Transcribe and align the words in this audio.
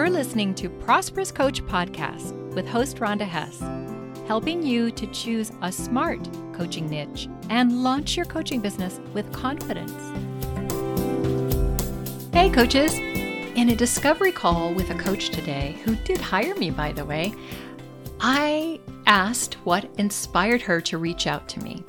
You're 0.00 0.08
listening 0.08 0.54
to 0.54 0.70
Prosperous 0.70 1.30
Coach 1.30 1.62
Podcast 1.66 2.32
with 2.54 2.66
host 2.66 2.96
Rhonda 2.96 3.28
Hess, 3.28 3.60
helping 4.26 4.62
you 4.62 4.90
to 4.90 5.06
choose 5.08 5.52
a 5.60 5.70
smart 5.70 6.26
coaching 6.54 6.88
niche 6.88 7.28
and 7.50 7.82
launch 7.82 8.16
your 8.16 8.24
coaching 8.24 8.62
business 8.62 8.98
with 9.12 9.30
confidence. 9.30 9.92
Hey, 12.32 12.48
coaches! 12.48 12.94
In 12.94 13.68
a 13.68 13.76
discovery 13.76 14.32
call 14.32 14.72
with 14.72 14.88
a 14.88 14.94
coach 14.94 15.28
today, 15.28 15.78
who 15.84 15.94
did 15.96 16.18
hire 16.18 16.54
me, 16.54 16.70
by 16.70 16.92
the 16.92 17.04
way, 17.04 17.34
I 18.20 18.80
asked 19.04 19.56
what 19.64 19.90
inspired 19.98 20.62
her 20.62 20.80
to 20.80 20.96
reach 20.96 21.26
out 21.26 21.46
to 21.50 21.60
me. 21.60 21.84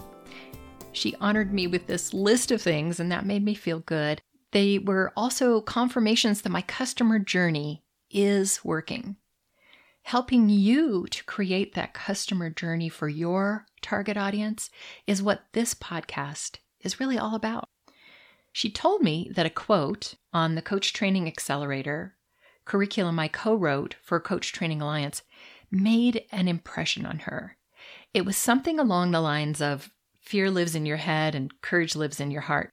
She 0.92 1.16
honored 1.22 1.54
me 1.54 1.66
with 1.66 1.88
this 1.88 2.14
list 2.14 2.52
of 2.52 2.62
things, 2.62 3.00
and 3.00 3.10
that 3.10 3.26
made 3.26 3.46
me 3.46 3.54
feel 3.54 3.80
good. 3.80 4.22
They 4.52 4.80
were 4.80 5.14
also 5.16 5.62
confirmations 5.62 6.42
that 6.42 6.50
my 6.50 6.62
customer 6.64 7.18
journey 7.18 7.82
is 8.14 8.64
working. 8.64 9.18
Helping 10.04 10.50
you 10.50 11.06
to 11.12 11.24
create 11.26 11.76
that 11.76 11.94
customer 11.94 12.50
journey 12.50 12.90
for 12.90 13.08
your 13.08 13.66
target 13.82 14.18
audience 14.18 14.70
is 15.06 15.22
what 15.22 15.46
this 15.54 15.74
podcast 15.74 16.58
is 16.82 17.00
really 17.00 17.18
all 17.18 17.36
about. 17.36 17.70
She 18.52 18.70
told 18.70 19.02
me 19.02 19.32
that 19.34 19.46
a 19.46 19.50
quote 19.50 20.16
on 20.34 20.56
the 20.56 20.62
Coach 20.62 20.94
Training 20.94 21.28
Accelerator 21.28 22.16
curriculum 22.66 23.20
I 23.20 23.28
co 23.28 23.56
wrote 23.56 23.96
for 24.02 24.20
Coach 24.20 24.52
Training 24.52 24.82
Alliance 24.82 25.24
made 25.70 26.26
an 26.32 26.48
impression 26.48 27.06
on 27.06 27.20
her. 27.20 27.58
It 28.14 28.26
was 28.26 28.38
something 28.38 28.80
along 28.80 29.12
the 29.12 29.22
lines 29.22 29.62
of 29.62 29.92
fear 30.20 30.52
lives 30.52 30.76
in 30.76 30.86
your 30.86 30.98
head 30.98 31.34
and 31.36 31.62
courage 31.62 31.96
lives 31.96 32.20
in 32.20 32.32
your 32.32 32.42
heart. 32.42 32.72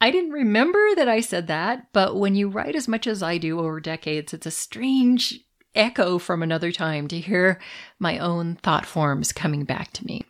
I 0.00 0.10
didn't 0.10 0.30
remember 0.30 0.94
that 0.96 1.08
I 1.08 1.20
said 1.20 1.46
that, 1.48 1.92
but 1.92 2.16
when 2.16 2.34
you 2.34 2.48
write 2.48 2.74
as 2.74 2.88
much 2.88 3.06
as 3.06 3.22
I 3.22 3.36
do 3.36 3.60
over 3.60 3.80
decades, 3.80 4.32
it's 4.32 4.46
a 4.46 4.50
strange 4.50 5.40
echo 5.74 6.18
from 6.18 6.42
another 6.42 6.72
time 6.72 7.06
to 7.08 7.20
hear 7.20 7.60
my 7.98 8.18
own 8.18 8.56
thought 8.56 8.86
forms 8.86 9.32
coming 9.32 9.64
back 9.64 9.92
to 9.92 10.06
me. 10.06 10.24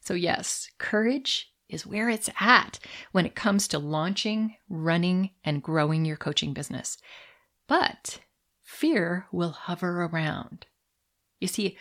So, 0.00 0.14
yes, 0.14 0.68
courage 0.78 1.52
is 1.68 1.86
where 1.86 2.08
it's 2.08 2.30
at 2.38 2.78
when 3.10 3.26
it 3.26 3.34
comes 3.34 3.66
to 3.68 3.78
launching, 3.78 4.56
running, 4.68 5.30
and 5.44 5.62
growing 5.62 6.04
your 6.04 6.16
coaching 6.16 6.52
business. 6.52 6.98
But 7.66 8.20
fear 8.62 9.26
will 9.32 9.50
hover 9.50 10.04
around. 10.04 10.66
You 11.40 11.48
see, 11.48 11.76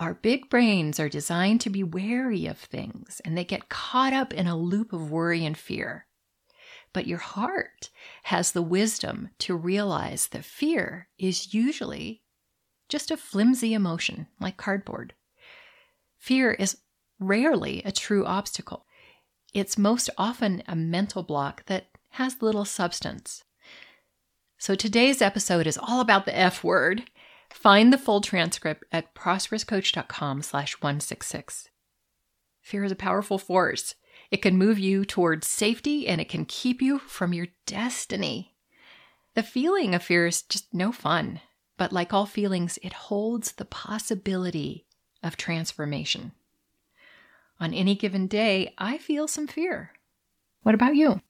our 0.00 0.14
big 0.14 0.50
brains 0.50 0.98
are 0.98 1.08
designed 1.08 1.60
to 1.60 1.70
be 1.70 1.84
wary 1.84 2.46
of 2.46 2.58
things 2.58 3.20
and 3.24 3.38
they 3.38 3.44
get 3.44 3.68
caught 3.68 4.12
up 4.12 4.32
in 4.34 4.48
a 4.48 4.56
loop 4.56 4.92
of 4.92 5.10
worry 5.10 5.44
and 5.44 5.56
fear. 5.56 6.06
But 6.94 7.06
your 7.06 7.18
heart 7.18 7.90
has 8.22 8.52
the 8.52 8.62
wisdom 8.62 9.28
to 9.40 9.54
realize 9.54 10.28
that 10.28 10.44
fear 10.44 11.08
is 11.18 11.52
usually 11.52 12.22
just 12.88 13.10
a 13.10 13.16
flimsy 13.18 13.74
emotion 13.74 14.28
like 14.40 14.56
cardboard. 14.56 15.12
Fear 16.16 16.52
is 16.52 16.78
rarely 17.18 17.82
a 17.84 17.92
true 17.92 18.24
obstacle. 18.24 18.86
It's 19.52 19.76
most 19.76 20.08
often 20.16 20.62
a 20.66 20.76
mental 20.76 21.22
block 21.22 21.66
that 21.66 21.88
has 22.10 22.40
little 22.40 22.64
substance. 22.64 23.44
So 24.56 24.74
today's 24.74 25.20
episode 25.20 25.66
is 25.66 25.78
all 25.78 26.00
about 26.00 26.26
the 26.26 26.38
F 26.38 26.62
word. 26.62 27.02
Find 27.50 27.92
the 27.92 27.98
full 27.98 28.20
transcript 28.20 28.84
at 28.92 29.14
prosperouscoach.com 29.14 30.42
slash 30.42 30.74
166. 30.74 31.68
Fear 32.62 32.84
is 32.84 32.92
a 32.92 32.96
powerful 32.96 33.38
force. 33.38 33.96
It 34.34 34.42
can 34.42 34.58
move 34.58 34.80
you 34.80 35.04
towards 35.04 35.46
safety 35.46 36.08
and 36.08 36.20
it 36.20 36.28
can 36.28 36.44
keep 36.44 36.82
you 36.82 36.98
from 36.98 37.32
your 37.32 37.46
destiny. 37.66 38.56
The 39.34 39.44
feeling 39.44 39.94
of 39.94 40.02
fear 40.02 40.26
is 40.26 40.42
just 40.42 40.74
no 40.74 40.90
fun, 40.90 41.40
but 41.76 41.92
like 41.92 42.12
all 42.12 42.26
feelings, 42.26 42.76
it 42.82 42.92
holds 42.94 43.52
the 43.52 43.64
possibility 43.64 44.86
of 45.22 45.36
transformation. 45.36 46.32
On 47.60 47.72
any 47.72 47.94
given 47.94 48.26
day, 48.26 48.74
I 48.76 48.98
feel 48.98 49.28
some 49.28 49.46
fear. 49.46 49.92
What 50.64 50.74
about 50.74 50.96
you? 50.96 51.20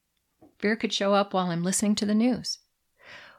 Fear 0.59 0.77
could 0.77 0.95
show 0.95 1.13
up 1.13 1.35
while 1.35 1.51
I'm 1.51 1.63
listening 1.63 1.97
to 1.97 2.07
the 2.07 2.15
news. 2.15 2.61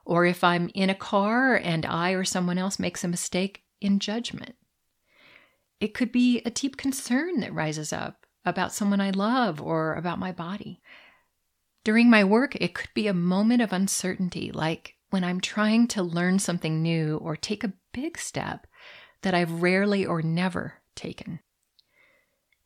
Or 0.06 0.28
if 0.28 0.44
I'm 0.44 0.70
in 0.76 0.92
a 0.92 0.94
car 0.94 1.56
and 1.56 1.88
I 1.88 2.12
or 2.12 2.24
someone 2.24 2.60
else 2.60 2.78
makes 2.78 3.04
a 3.04 3.08
mistake 3.08 3.64
in 3.82 3.98
judgment. 3.98 4.58
It 5.80 5.96
could 5.96 6.12
be 6.12 6.44
a 6.46 6.52
deep 6.52 6.78
concern 6.78 7.40
that 7.40 7.52
rises 7.52 7.92
up 7.92 8.25
about 8.46 8.74
someone 8.74 9.02
I 9.02 9.10
love 9.10 9.62
or 9.62 9.96
about 9.96 10.20
my 10.20 10.32
body. 10.32 10.82
During 11.84 12.10
my 12.10 12.24
work, 12.24 12.56
it 12.56 12.74
could 12.74 12.90
be 12.94 13.08
a 13.08 13.14
moment 13.14 13.62
of 13.62 13.72
uncertainty, 13.74 14.52
like 14.52 14.96
when 15.10 15.24
I'm 15.24 15.40
trying 15.40 15.88
to 15.90 16.04
learn 16.04 16.40
something 16.40 16.82
new 16.82 17.18
or 17.18 17.36
take 17.36 17.64
a 17.64 17.74
big 17.94 18.18
step 18.18 18.68
that 19.22 19.34
I've 19.34 19.62
rarely 19.62 20.06
or 20.06 20.22
never 20.22 20.76
taken. 20.96 21.40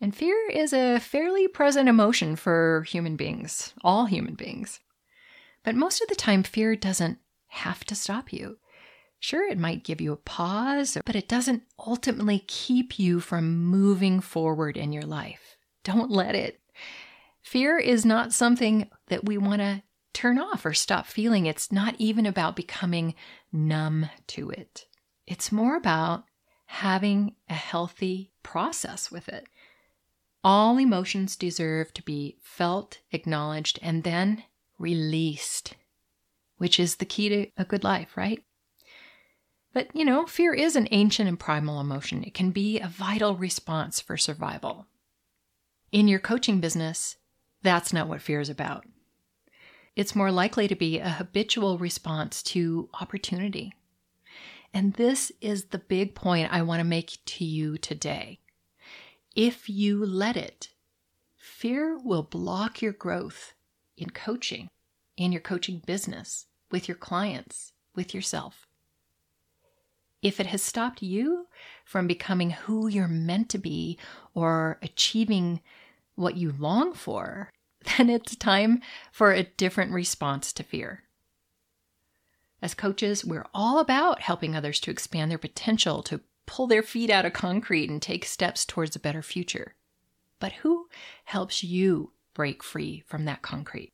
And 0.01 0.15
fear 0.15 0.49
is 0.49 0.71
a 0.71 0.99
fairly 0.99 1.47
present 1.47 1.89
emotion 1.89 2.35
for 2.35 2.85
human 2.87 3.17
beings, 3.17 3.73
all 3.83 4.05
human 4.05 4.35
beings. 4.35 4.79
But 5.63 5.75
most 5.75 6.01
of 6.01 6.07
the 6.07 6.15
time, 6.15 6.43
fear 6.43 6.75
doesn't 6.75 7.19
have 7.47 7.83
to 7.85 7.95
stop 7.95 8.31
you. 8.31 8.57
Sure, 9.19 9.45
it 9.45 9.59
might 9.59 9.83
give 9.83 9.99
you 9.99 10.13
a 10.13 10.17
pause, 10.17 10.97
but 11.05 11.15
it 11.15 11.27
doesn't 11.27 11.63
ultimately 11.77 12.45
keep 12.47 12.97
you 12.97 13.19
from 13.19 13.65
moving 13.65 14.21
forward 14.21 14.77
in 14.77 14.93
your 14.93 15.03
life. 15.03 15.57
Don't 15.83 16.11
let 16.11 16.35
it. 16.35 16.59
Fear 17.41 17.79
is 17.79 18.05
not 18.05 18.33
something 18.33 18.89
that 19.07 19.25
we 19.25 19.37
want 19.37 19.61
to 19.61 19.83
turn 20.13 20.37
off 20.37 20.65
or 20.65 20.73
stop 20.73 21.05
feeling. 21.05 21.45
It's 21.45 21.71
not 21.71 21.95
even 21.97 22.25
about 22.25 22.55
becoming 22.55 23.15
numb 23.51 24.09
to 24.27 24.49
it. 24.49 24.85
It's 25.25 25.51
more 25.51 25.75
about 25.75 26.25
having 26.65 27.35
a 27.49 27.53
healthy 27.53 28.31
process 28.43 29.09
with 29.09 29.29
it. 29.29 29.47
All 30.43 30.77
emotions 30.77 31.35
deserve 31.35 31.93
to 31.93 32.03
be 32.03 32.37
felt, 32.41 32.99
acknowledged, 33.11 33.79
and 33.81 34.03
then 34.03 34.43
released, 34.77 35.75
which 36.57 36.79
is 36.79 36.95
the 36.95 37.05
key 37.05 37.29
to 37.29 37.47
a 37.57 37.65
good 37.65 37.83
life, 37.83 38.15
right? 38.15 38.43
But, 39.73 39.95
you 39.95 40.05
know, 40.05 40.25
fear 40.25 40.53
is 40.53 40.75
an 40.75 40.87
ancient 40.91 41.29
and 41.29 41.39
primal 41.39 41.79
emotion. 41.79 42.23
It 42.23 42.33
can 42.33 42.51
be 42.51 42.79
a 42.79 42.87
vital 42.87 43.35
response 43.35 43.99
for 43.99 44.17
survival. 44.17 44.87
In 45.91 46.07
your 46.07 46.19
coaching 46.19 46.59
business, 46.59 47.15
that's 47.63 47.91
not 47.91 48.07
what 48.07 48.21
fear 48.21 48.39
is 48.39 48.49
about. 48.49 48.85
It's 49.95 50.15
more 50.15 50.31
likely 50.31 50.67
to 50.67 50.75
be 50.75 50.99
a 50.99 51.09
habitual 51.09 51.79
response 51.79 52.43
to 52.43 52.89
opportunity. 53.01 53.73
And 54.71 54.93
this 54.93 55.31
is 55.41 55.65
the 55.65 55.79
big 55.79 56.13
point 56.13 56.53
I 56.53 56.61
want 56.61 56.79
to 56.79 56.85
make 56.85 57.17
to 57.25 57.43
you 57.43 57.77
today. 57.77 58.39
If 59.35 59.67
you 59.67 60.05
let 60.05 60.37
it, 60.37 60.69
fear 61.35 61.97
will 61.97 62.23
block 62.23 62.81
your 62.81 62.93
growth 62.93 63.53
in 63.97 64.11
coaching, 64.11 64.69
in 65.17 65.31
your 65.31 65.41
coaching 65.41 65.81
business, 65.85 66.45
with 66.71 66.87
your 66.87 66.97
clients, 66.97 67.73
with 67.95 68.13
yourself. 68.13 68.67
If 70.21 70.39
it 70.39 70.47
has 70.47 70.61
stopped 70.61 71.01
you 71.01 71.47
from 71.85 72.07
becoming 72.07 72.51
who 72.51 72.87
you're 72.87 73.07
meant 73.07 73.49
to 73.49 73.57
be 73.57 73.97
or 74.33 74.77
achieving 74.81 75.61
what 76.15 76.35
you 76.35 76.53
long 76.57 76.93
for, 76.93 77.49
then 77.97 78.09
it's 78.09 78.35
time 78.35 78.81
for 79.11 79.31
a 79.31 79.43
different 79.43 79.93
response 79.93 80.51
to 80.53 80.63
fear. 80.63 81.03
As 82.61 82.73
coaches, 82.73 83.23
we're 83.23 83.47
all 83.53 83.79
about 83.79 84.21
helping 84.21 84.55
others 84.55 84.81
to 84.81 84.91
expand 84.91 85.31
their 85.31 85.37
potential, 85.37 86.03
to 86.03 86.19
pull 86.45 86.67
their 86.67 86.83
feet 86.83 87.09
out 87.09 87.25
of 87.25 87.31
concrete 87.31 87.89
and 87.89 88.01
take 88.01 88.25
steps 88.25 88.65
towards 88.65 88.95
a 88.95 88.99
better 88.99 89.21
future. 89.21 89.75
But 90.39 90.53
who 90.53 90.89
helps 91.25 91.63
you 91.63 92.11
break 92.33 92.61
free 92.61 93.03
from 93.07 93.23
that 93.25 93.41
concrete? 93.41 93.93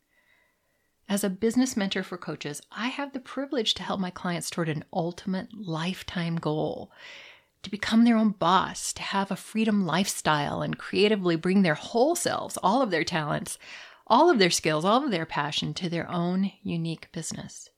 As 1.08 1.24
a 1.24 1.30
business 1.30 1.78
mentor 1.78 2.02
for 2.02 2.18
coaches, 2.18 2.62
I 2.72 2.88
have 2.88 3.14
the 3.14 3.20
privilege 3.20 3.76
to 3.76 3.84
help 3.84 4.00
my 4.00 4.10
clients 4.10 4.50
toward 4.50 4.70
an 4.70 4.84
ultimate 4.92 5.54
lifetime 5.54 6.38
goal 6.38 6.92
to 7.62 7.70
become 7.70 8.04
their 8.06 8.18
own 8.18 8.30
boss, 8.30 8.94
to 8.94 9.02
have 9.02 9.32
a 9.32 9.36
freedom 9.36 9.86
lifestyle 9.86 10.62
and 10.62 10.78
creatively 10.78 11.36
bring 11.36 11.62
their 11.62 11.76
whole 11.76 12.16
selves, 12.16 12.58
all 12.62 12.82
of 12.82 12.92
their 12.92 13.04
talents, 13.04 13.58
all 14.08 14.30
of 14.30 14.40
their 14.40 14.52
skills, 14.52 14.86
all 14.86 15.04
of 15.04 15.12
their 15.12 15.26
passion 15.26 15.74
to 15.74 15.90
their 15.90 16.10
own 16.10 16.52
unique 16.62 17.12
business. 17.12 17.70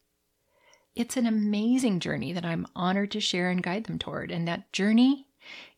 It's 0.96 1.16
an 1.16 1.26
amazing 1.26 2.00
journey 2.00 2.34
that 2.34 2.46
I'm 2.46 2.68
honored 2.76 3.12
to 3.12 3.22
share 3.22 3.50
and 3.50 3.64
guide 3.64 3.86
them 3.86 4.00
toward, 4.00 4.32
and 4.32 4.48
that 4.48 4.72
journey 4.74 5.28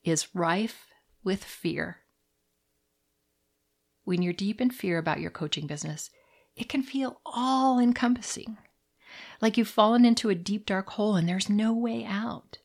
is 0.03 0.33
rife 0.33 0.87
with 1.23 1.43
fear. 1.43 1.97
When 4.05 4.21
you're 4.21 4.33
deep 4.33 4.61
in 4.61 4.71
fear 4.71 4.97
about 4.97 5.19
your 5.19 5.29
coaching 5.29 5.67
business, 5.67 6.09
it 6.59 6.67
can 6.67 6.83
feel 6.83 7.21
all 7.25 7.79
encompassing, 7.79 8.57
like 9.41 9.57
you've 9.57 9.69
fallen 9.69 10.03
into 10.03 10.29
a 10.29 10.35
deep, 10.35 10.65
dark 10.65 10.89
hole 10.91 11.15
and 11.15 11.27
there's 11.27 11.49
no 11.49 11.73
way 11.73 12.03
out. 12.03 12.57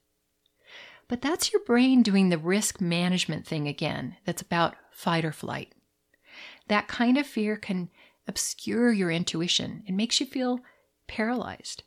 But 1.06 1.22
that's 1.22 1.52
your 1.52 1.62
brain 1.62 2.02
doing 2.02 2.28
the 2.28 2.38
risk 2.38 2.80
management 2.80 3.46
thing 3.46 3.68
again, 3.68 4.16
that's 4.26 4.42
about 4.42 4.74
fight 4.90 5.24
or 5.24 5.30
flight. 5.30 5.72
That 6.66 6.88
kind 6.88 7.16
of 7.16 7.26
fear 7.26 7.56
can 7.56 7.88
obscure 8.26 8.90
your 8.90 9.12
intuition. 9.12 9.84
It 9.86 9.92
makes 9.92 10.18
you 10.18 10.26
feel 10.26 10.58
paralyzed. 11.06 11.84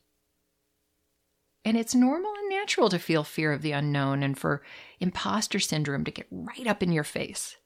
And 1.66 1.76
it's 1.76 1.94
normal 1.94 2.32
and 2.40 2.50
natural 2.50 2.88
to 2.88 3.00
feel 3.00 3.26
fear 3.26 3.52
of 3.52 3.62
the 3.62 3.74
unknown 3.74 4.24
and 4.24 4.38
for 4.38 4.64
imposter 5.02 5.60
syndrome 5.60 6.06
to 6.06 6.12
get 6.12 6.28
right 6.32 6.68
up 6.68 6.82
in 6.82 6.94
your 6.94 7.04
face. 7.04 7.58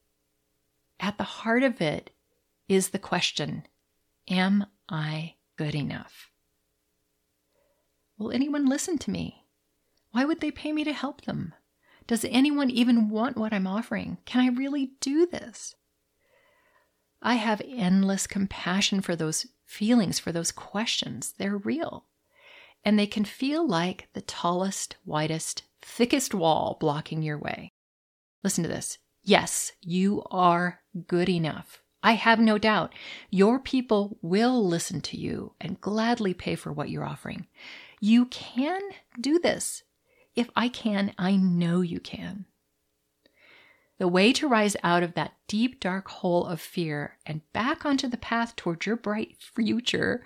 At 1.00 1.20
the 1.20 1.24
heart 1.26 1.62
of 1.62 1.80
it 1.80 2.10
is 2.68 2.90
the 2.90 2.98
question 2.98 3.68
Am 4.30 4.66
I 4.90 5.36
good 5.58 5.76
enough? 5.76 6.30
Will 8.18 8.32
anyone 8.32 8.68
listen 8.68 8.98
to 9.00 9.12
me? 9.12 9.46
Why 10.12 10.26
would 10.26 10.42
they 10.42 10.52
pay 10.52 10.72
me 10.72 10.84
to 10.84 10.94
help 10.94 11.22
them? 11.22 11.54
Does 12.08 12.26
anyone 12.26 12.70
even 12.70 13.10
want 13.10 13.38
what 13.38 13.54
I'm 13.54 13.68
offering? 13.68 14.18
Can 14.26 14.42
I 14.42 14.50
really 14.50 14.92
do 15.00 15.26
this? 15.26 15.76
I 17.22 17.36
have 17.36 17.62
endless 17.66 18.28
compassion 18.28 19.02
for 19.02 19.16
those 19.16 19.46
feelings, 19.66 20.20
for 20.20 20.32
those 20.32 20.52
questions. 20.52 21.34
They're 21.38 21.58
real. 21.58 22.06
And 22.84 22.98
they 22.98 23.08
can 23.08 23.26
feel 23.26 23.68
like 23.68 24.10
the 24.14 24.22
tallest, 24.22 24.98
widest, 25.06 25.64
thickest 25.82 26.34
wall 26.34 26.78
blocking 26.80 27.22
your 27.22 27.38
way. 27.38 27.74
Listen 28.44 28.64
to 28.64 28.70
this. 28.70 28.98
Yes, 29.22 29.72
you 29.82 30.24
are 30.32 30.82
good 31.08 31.30
enough. 31.30 31.82
I 32.04 32.14
have 32.14 32.40
no 32.40 32.58
doubt 32.58 32.94
your 33.30 33.60
people 33.60 34.18
will 34.22 34.66
listen 34.66 35.02
to 35.02 35.18
you 35.18 35.54
and 35.62 35.82
gladly 35.82 36.34
pay 36.34 36.56
for 36.56 36.74
what 36.74 36.90
you're 36.90 37.06
offering. 37.06 37.48
You 38.00 38.26
can 38.26 38.82
do 39.20 39.40
this. 39.40 39.84
If 40.36 40.50
I 40.56 40.70
can, 40.70 41.14
I 41.18 41.36
know 41.36 41.82
you 41.82 42.00
can. 42.00 42.46
The 44.00 44.08
way 44.08 44.34
to 44.34 44.48
rise 44.48 44.76
out 44.84 45.04
of 45.04 45.14
that 45.14 45.34
deep, 45.48 45.80
dark 45.80 46.08
hole 46.08 46.48
of 46.48 46.60
fear 46.60 47.18
and 47.24 47.42
back 47.54 47.86
onto 47.86 48.08
the 48.08 48.18
path 48.18 48.56
towards 48.56 48.88
your 48.88 48.96
bright 48.96 49.36
future 49.40 50.26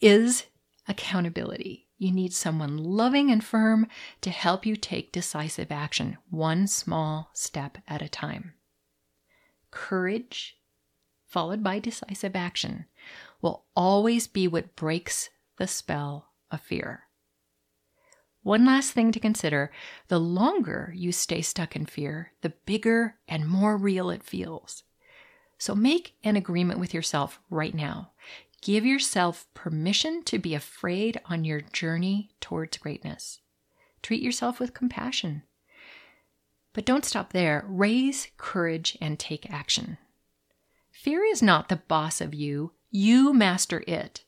is 0.00 0.46
accountability. 0.86 1.88
You 1.98 2.12
need 2.12 2.32
someone 2.32 2.78
loving 2.78 3.30
and 3.30 3.42
firm 3.42 3.88
to 4.20 4.30
help 4.30 4.64
you 4.64 4.76
take 4.76 5.10
decisive 5.12 5.72
action, 5.72 6.18
one 6.30 6.68
small 6.68 7.30
step 7.32 7.78
at 7.88 8.02
a 8.02 8.08
time. 8.08 8.54
Courage, 9.72 10.58
followed 11.32 11.62
by 11.62 11.78
decisive 11.78 12.36
action, 12.36 12.84
will 13.40 13.64
always 13.74 14.26
be 14.26 14.46
what 14.46 14.76
breaks 14.76 15.30
the 15.56 15.66
spell 15.66 16.28
of 16.50 16.60
fear. 16.60 17.04
One 18.42 18.66
last 18.66 18.90
thing 18.90 19.12
to 19.12 19.20
consider 19.20 19.70
the 20.08 20.18
longer 20.18 20.92
you 20.94 21.10
stay 21.10 21.40
stuck 21.40 21.74
in 21.74 21.86
fear, 21.86 22.32
the 22.42 22.52
bigger 22.66 23.16
and 23.26 23.48
more 23.48 23.76
real 23.76 24.10
it 24.10 24.22
feels. 24.22 24.82
So 25.58 25.74
make 25.74 26.16
an 26.22 26.36
agreement 26.36 26.80
with 26.80 26.92
yourself 26.92 27.40
right 27.48 27.74
now. 27.74 28.10
Give 28.60 28.84
yourself 28.84 29.46
permission 29.54 30.22
to 30.24 30.38
be 30.38 30.54
afraid 30.54 31.20
on 31.26 31.44
your 31.44 31.60
journey 31.60 32.30
towards 32.40 32.78
greatness. 32.78 33.40
Treat 34.02 34.22
yourself 34.22 34.60
with 34.60 34.74
compassion. 34.74 35.44
But 36.72 36.84
don't 36.84 37.04
stop 37.04 37.32
there. 37.32 37.64
Raise 37.68 38.28
courage 38.36 38.98
and 39.00 39.18
take 39.18 39.50
action. 39.50 39.98
Fear 41.02 41.24
is 41.24 41.42
not 41.42 41.68
the 41.68 41.82
boss 41.88 42.20
of 42.20 42.32
you, 42.32 42.74
you 42.88 43.34
master 43.34 43.82
it. 43.88 44.22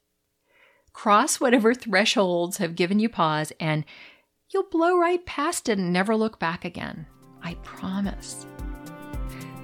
Cross 0.93 1.39
whatever 1.39 1.73
thresholds 1.73 2.57
have 2.57 2.75
given 2.75 2.99
you 2.99 3.09
pause, 3.09 3.53
and 3.61 3.85
you'll 4.53 4.69
blow 4.69 4.99
right 4.99 5.25
past 5.25 5.69
it 5.69 5.79
and 5.79 5.93
never 5.93 6.17
look 6.17 6.41
back 6.41 6.65
again. 6.65 7.07
I 7.45 7.55
promise. 7.63 8.45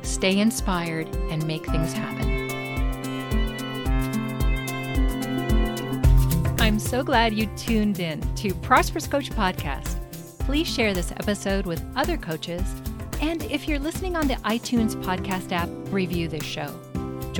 Stay 0.03 0.39
inspired 0.39 1.09
and 1.33 1.45
make 1.49 1.67
things 1.67 1.93
happen. 1.93 2.49
I'm 6.61 6.79
so 6.79 7.03
glad 7.03 7.35
you 7.35 7.47
tuned 7.57 7.99
in 7.99 8.21
to 8.37 8.55
Prosperous 8.55 9.09
Coach 9.09 9.31
Podcast. 9.31 9.97
Please 10.39 10.69
share 10.69 10.95
this 10.95 11.11
episode 11.11 11.67
with 11.67 11.85
other 11.97 12.17
coaches. 12.17 12.63
And 13.21 13.43
if 13.47 13.67
you're 13.67 13.81
listening 13.81 14.15
on 14.15 14.29
the 14.29 14.37
iTunes 14.45 14.95
podcast 15.03 15.51
app, 15.51 15.69
review 15.93 16.29
this 16.29 16.45
show. 16.45 16.73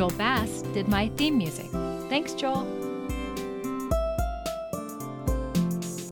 Joel 0.01 0.17
Bass 0.17 0.63
did 0.73 0.89
my 0.89 1.09
theme 1.19 1.37
music. 1.37 1.67
Thanks, 2.09 2.33
Joel. 2.33 2.90